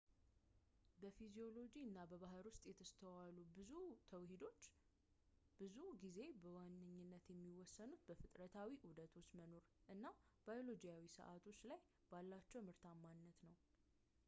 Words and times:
በፊዚዮሎጂ 1.01 1.73
እና 1.87 1.97
በባህሪ 2.11 2.45
ውስጥ 2.53 2.63
የተስተዋሉ 2.69 3.35
ብዙ 3.57 3.69
ተውሂዶች 4.11 4.63
ብዙውን 5.59 5.99
ጊዜ 6.03 6.19
በዋነኝነት 6.45 7.27
የሚወሰኑት 7.33 8.01
በፍጥረታዊ 8.09 8.71
ዑደቶች 8.89 9.29
መኖር 9.41 9.63
እና 9.95 10.03
ባዮሎጂያዊ 10.47 11.03
ሰዓቶች 11.19 11.59
ላይ 11.73 11.81
ባላቸው 12.13 12.65
ምርታማነት 12.69 13.39
ላይ 13.47 13.53
ነው 13.59 13.61